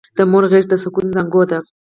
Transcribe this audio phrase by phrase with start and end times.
[0.17, 1.59] د مور غېږه د سکون زانګو ده!